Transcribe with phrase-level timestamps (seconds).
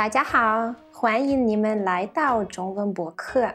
[0.00, 3.50] 大家好，欢迎你们来到中文播客。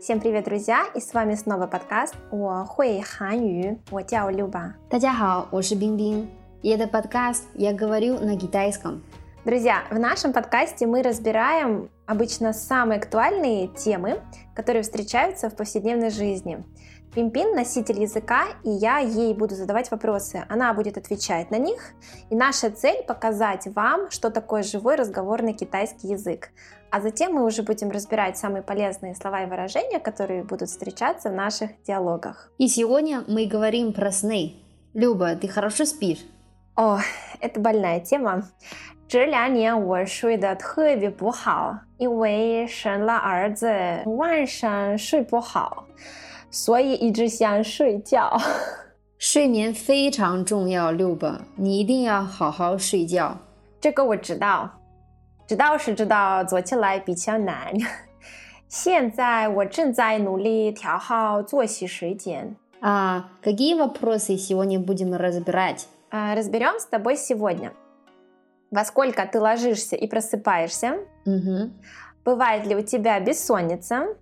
[0.00, 0.86] Всем привет, друзья!
[0.94, 4.72] И с вами снова подкаст 我会韩语，我叫 Люба.
[4.88, 6.28] 大家好，我是冰冰.
[6.62, 9.02] И это подкаст «Я говорю на китайском».
[9.44, 14.20] Друзья, в нашем подкасте мы разбираем обычно самые актуальные темы,
[14.54, 16.62] которые встречаются в повседневной жизни.
[17.14, 20.44] Пимпин – носитель языка, и я ей буду задавать вопросы.
[20.48, 21.92] Она будет отвечать на них.
[22.30, 26.50] И наша цель – показать вам, что такое живой разговорный китайский язык.
[26.90, 31.32] А затем мы уже будем разбирать самые полезные слова и выражения, которые будут встречаться в
[31.32, 32.50] наших диалогах.
[32.58, 34.54] И сегодня мы говорим про сны.
[34.94, 36.24] Люба, ты хорошо спишь?
[36.76, 36.98] О,
[37.40, 38.44] это больная тема.
[39.08, 43.66] 这两年我睡得特别不好，因为生了儿子，
[44.06, 45.84] 晚上睡不好。
[46.54, 48.36] 所以一直想睡觉。
[49.18, 53.36] 睡眠非常重要，六吧，你一定要好好睡觉。
[53.80, 54.70] 这个我知道，
[55.46, 57.74] 知道是知道，做起来比较难。
[58.68, 62.56] 现在我正在努力调好作息时间。
[62.80, 65.86] А какие вопросы сегодня будем разбирать?
[66.10, 67.72] Разберем с тобой сегодня.
[68.70, 71.00] Во сколько ты ложишься и просыпаешься?
[71.26, 71.70] Угу.
[72.24, 74.16] Бывает ли у тебя бессонница?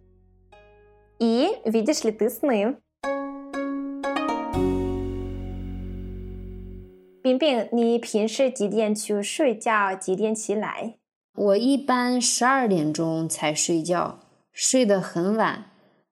[1.18, 2.76] И видишь ли ты сны?
[7.20, 9.94] 冰冰，你平时几点去睡觉？
[9.94, 10.96] 几点起来？
[11.34, 14.20] 我一般十二点钟才睡觉，
[14.52, 15.70] 睡得很晚，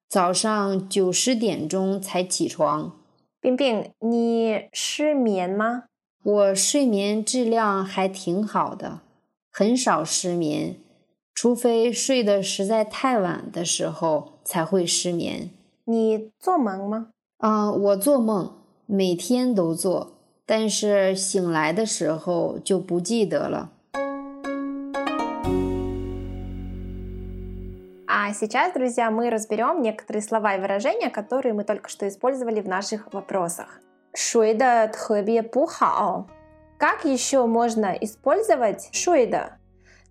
[0.08, 2.98] 早上九十点钟才起床。
[3.41, 5.84] 冰冰，你失眠吗？
[6.22, 9.00] 我睡眠质量还挺好的，
[9.52, 10.77] 很少失眠。
[11.33, 15.50] 除非睡得实在太晚的时候 才会失眠。
[15.84, 17.08] 你做梦吗？
[17.39, 18.52] 啊，我做梦，
[18.86, 20.12] 每天都做，
[20.44, 23.70] 但是醒来的时候就不记得了。
[28.08, 33.12] А сейчас, друзья, мы разберем некоторые слова и выражения, которые мы только что использовали в наших
[33.12, 33.80] вопросах.
[34.14, 36.27] 睡得特别不好。
[36.79, 39.58] Как еще можно использовать 睡的？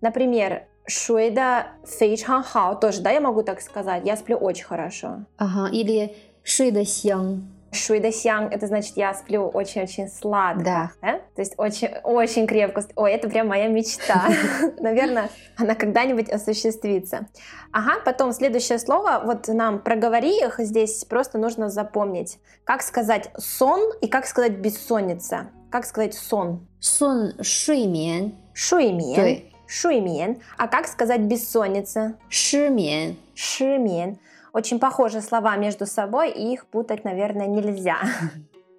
[0.00, 4.05] Например, шуэда фейчан хао тоже, да, я могу так сказать.
[4.05, 5.25] Я сплю очень хорошо.
[5.37, 7.43] Ага, или шуэда сян.
[7.73, 10.63] Шуида сянг, это значит, я сплю очень-очень сладко.
[10.63, 10.91] Да.
[11.01, 11.19] да.
[11.35, 12.83] То есть очень-очень крепко.
[12.95, 14.27] Ой, это прям моя мечта.
[14.79, 17.27] Наверное, она когда-нибудь осуществится.
[17.71, 19.21] Ага, потом следующее слово.
[19.23, 22.39] Вот нам проговори их здесь просто нужно запомнить.
[22.65, 25.49] Как сказать сон и как сказать бессонница.
[25.69, 26.67] Как сказать сон?
[26.81, 28.35] Сон шуймен.
[28.53, 29.43] Шуймен.
[29.70, 30.34] 睡眠.
[30.34, 30.36] 对。
[30.36, 30.40] 睡眠.
[30.56, 32.14] А как сказать бессонница?
[32.28, 34.18] 失眠.失眠.
[34.52, 37.98] Очень похожие слова между собой, и их путать, наверное, нельзя.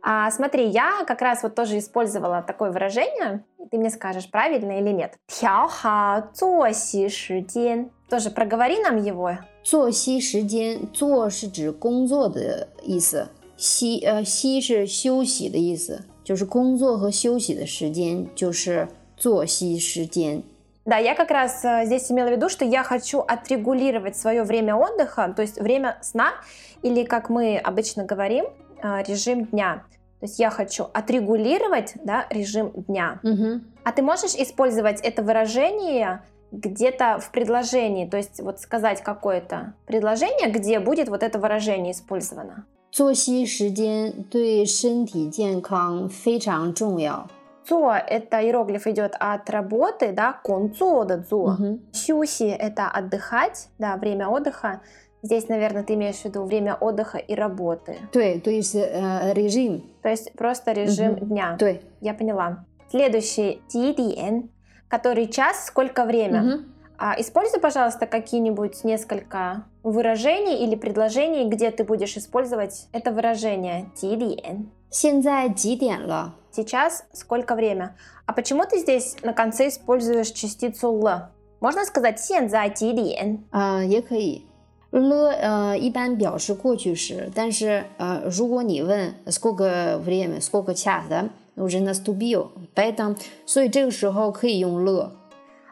[0.02, 3.44] А, смотри, я как раз вот тоже использовала такое выражение.
[3.70, 5.16] Ты мне скажешь, правильно или нет.
[5.28, 7.90] 调好作息时间.
[8.10, 9.38] Тоже проговори нам его.
[9.64, 18.88] 作息时间，作是指工作的意思，息呃息是休息的意思，就是工作和休息的时间，就是
[19.18, 20.42] 作息时间。
[20.86, 24.76] да, я как раз э, здесь имела в виду, что я хочу отрегулировать свое время
[24.76, 26.34] отдыха, то есть время сна,
[26.82, 28.46] или, как мы обычно говорим,
[28.82, 29.84] э, режим дня.
[30.22, 33.20] То есть я хочу отрегулировать да, режим дня.
[33.22, 33.62] Угу.
[33.84, 36.24] А ты можешь использовать это выражение
[36.54, 42.66] где-то в предложении, то есть вот сказать какое-то предложение, где будет вот это выражение использовано.
[42.90, 47.30] 作息时间对身体健康非常重要。
[47.69, 51.37] Цо– это иероглиф идет от работы, да, концо да цо.
[51.37, 51.81] Угу.
[51.93, 54.81] Сюси– это отдыхать, да, время отдыха.
[55.23, 57.97] Здесь, наверное, ты имеешь в виду время отдыха и работы.
[58.13, 59.85] 对, то есть э, режим.
[60.03, 61.27] То есть просто режим угу.
[61.27, 61.57] дня.
[61.59, 61.83] 对.
[62.01, 62.65] Я поняла.
[62.91, 64.51] Следующий– дидиен,
[64.89, 66.43] который час, сколько время.
[66.43, 66.65] Угу.
[66.99, 74.71] А, используй, пожалуйста, какие-нибудь несколько выражений или предложений, где ты будешь использовать это выражение дидиен.
[74.92, 76.34] 现在几点了？
[76.52, 77.96] Сейчас сколько время?
[78.26, 81.30] А почему ты здесь на конце используешь частицу л?
[81.60, 83.44] Можно сказать 现在几点？
[83.52, 84.44] 啊、呃，也可以。
[84.92, 93.16] 了呃一般表示过去时，但是呃如果你问 сколько время, сколько час, да, уже наступил, поэтому,
[93.46, 95.12] 所以这个时候可以用了。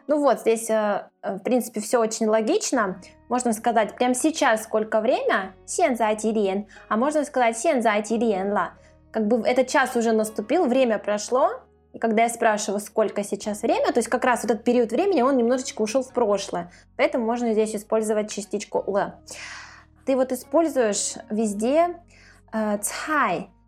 [0.07, 3.01] Ну вот, здесь, в принципе, все очень логично.
[3.27, 8.73] Можно сказать прямо сейчас сколько время, 现在几点, а можно сказать 现在几点了
[9.10, 11.50] Как бы этот час уже наступил, время прошло,
[11.92, 15.22] и когда я спрашиваю, сколько сейчас время, то есть как раз вот этот период времени,
[15.22, 16.70] он немножечко ушел в прошлое.
[16.96, 19.12] Поэтому можно здесь использовать частичку «л».
[20.06, 21.96] Ты вот используешь везде
[22.52, 22.78] э,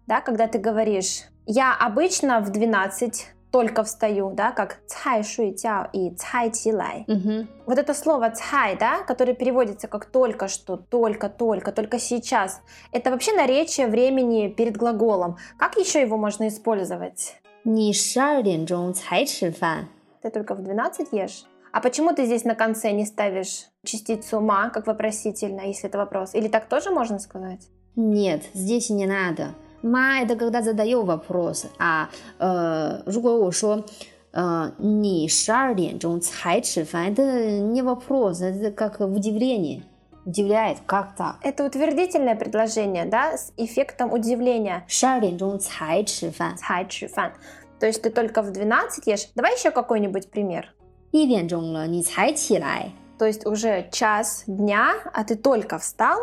[0.07, 5.90] да, когда ты говоришь «я обычно в 12 только встаю, да, как цай шуй тяо
[5.94, 7.06] и цай тилай.
[7.08, 7.48] Угу.
[7.66, 12.62] Вот это слово цай, да, которое переводится как только что, только, только, только сейчас,
[12.92, 15.38] это вообще наречие времени перед глаголом.
[15.58, 17.36] Как еще его можно использовать?
[17.64, 19.90] 你十二点钟才吃饭。
[20.22, 21.44] Ты только в 12 ешь?
[21.74, 26.34] А почему ты здесь на конце не ставишь частицу ма, как вопросительно, если это вопрос?
[26.34, 27.68] Или так тоже можно сказать?
[27.96, 29.54] Нет, здесь не надо.
[29.84, 32.10] Ма это когда задаю вопрос, а
[32.40, 33.86] э, 如果我说
[34.32, 39.84] 呃你十二点钟才吃饭，это не вопрос, это как удивление.
[40.26, 41.38] Удивляет, как так?
[41.42, 44.84] Это утвердительное предложение, да, с эффектом удивления.
[44.88, 47.32] 十二点钟才吃饭，цай чи фан.
[47.80, 49.30] То есть ты только в 12 ешь.
[49.36, 50.74] Давай еще какой-нибудь пример.
[51.14, 52.92] 一点钟了，你才起来。
[53.18, 56.20] То есть уже час дня, а ты только встал,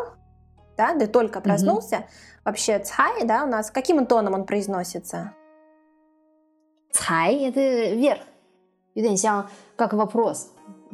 [0.77, 2.05] да, ты только проснулся.
[2.43, 5.31] Вообще цай, да, у нас каким тоном он произносится?
[6.91, 8.21] 才 это вверх，
[8.93, 10.47] 有点像 как вопрос，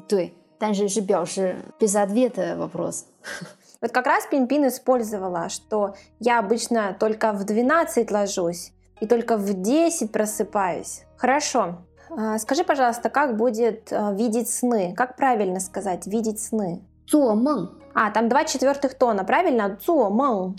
[0.08, 3.06] 对，但是是表示 без ответа вопрос。
[3.82, 9.62] Вот как раз Пимпин использовала, что я обычно только в 12 ложусь и только в
[9.62, 11.04] 10 просыпаюсь.
[11.18, 11.80] Хорошо.
[12.10, 14.94] А, Скажи, пожалуйста, как будет а, видеть сны?
[14.96, 16.82] Как правильно сказать видеть сны?
[17.08, 19.78] 做梦， А, там два четвертых тона, правильно?
[19.82, 20.56] Цуо мэн.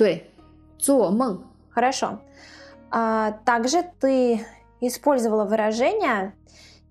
[0.79, 1.45] 对，做梦。
[1.71, 2.19] Хорошо.
[2.91, 4.45] А, также ты
[4.81, 6.35] использовала выражение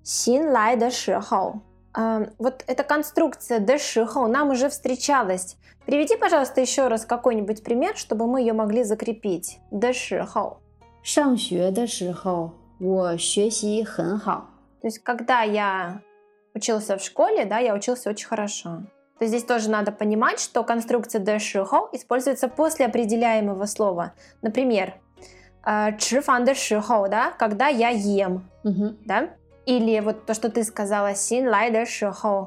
[0.03, 1.61] «син лай де шихоу».
[1.93, 5.57] А, вот эта конструкция «де шихоу» нам уже встречалась.
[5.85, 9.59] Приведи, пожалуйста, еще раз какой-нибудь пример, чтобы мы ее могли закрепить.
[9.71, 10.57] «Де шихоу».
[11.03, 14.47] 上学的时候，我学习很好。
[14.81, 16.01] То есть, когда я
[16.53, 18.83] учился в школе, да, я учился очень хорошо.
[19.18, 21.38] То здесь тоже надо понимать, что конструкция de
[21.92, 24.12] используется после определяемого слова.
[24.42, 24.94] Например,
[25.64, 26.54] э, чи фан де
[27.08, 28.94] да, когда я ем, угу.
[29.04, 29.30] да?
[29.64, 31.86] Или вот то, что ты сказала, син лай де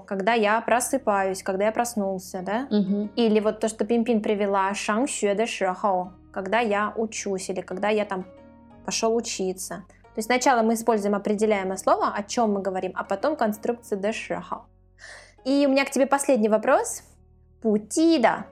[0.06, 2.68] когда я просыпаюсь, когда я проснулся, да?
[2.70, 3.10] Угу.
[3.16, 5.46] Или вот то, что Пимпин привела, шан xue де
[6.32, 8.26] когда я учусь или когда я там
[8.86, 9.84] пошел учиться.
[10.04, 14.14] То есть сначала мы используем определяемое слово, о чем мы говорим, а потом конструкцию de.
[15.45, 17.03] И у меня к тебе последний вопрос.
[17.63, 18.47] Путида.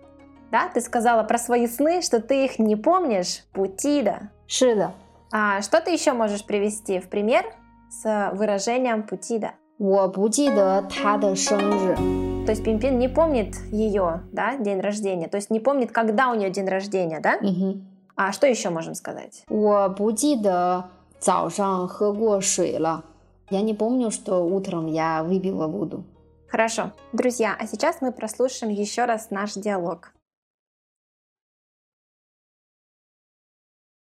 [0.51, 3.45] Да, ты сказала про свои сны, что ты их не помнишь.
[3.53, 4.31] Путида.
[4.47, 4.93] 是的，
[5.33, 7.45] А что ты еще можешь привести в пример
[7.91, 9.53] с выражением путида?
[9.79, 12.45] 我不记得他的生日。
[12.45, 16.35] То есть Пимпин не помнит ее, да, день рождения, то есть не помнит, когда у
[16.35, 17.39] нее день рождения, да?
[17.41, 19.45] 嗯哼， А что еще можем сказать?
[19.49, 20.85] 我不记得
[21.19, 23.05] 早上喝过水了。
[23.49, 26.05] Я не помню, что утром я выпила воду.
[26.49, 26.93] Хорошо.
[27.13, 30.13] Друзья, а сейчас мы прослушаем еще раз наш диалог.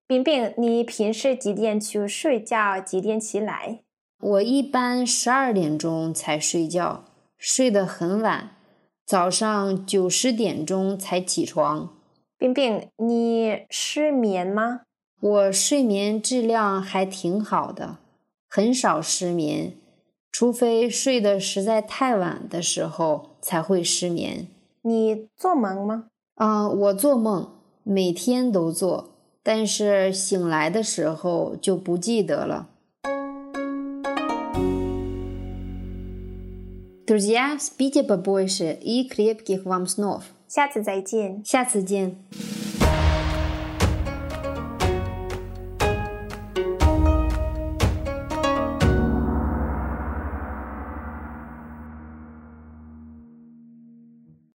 [0.06, 2.80] 冰冰，你平时几点去睡觉？
[2.80, 3.82] 几点起来？
[4.20, 7.04] 我一般十二点钟才睡觉，
[7.36, 8.56] 睡得很晚，
[9.04, 11.94] 早上九十点钟才起床。
[12.38, 14.82] 冰冰，你失眠吗？
[15.20, 17.98] 我睡眠质量还挺好的，
[18.48, 19.76] 很少失眠，
[20.32, 24.46] 除非睡得实在太晚的时候才会失眠。
[24.82, 26.06] 你做梦吗？
[26.34, 27.50] 啊、我做梦，
[27.82, 29.10] 每天都做，
[29.42, 32.68] 但是醒来的时候就不记得了。
[37.06, 40.24] Друзья, спите побольше и крепких вам снов.
[40.46, 41.42] 下次再见。
[41.42, 42.16] 下次见。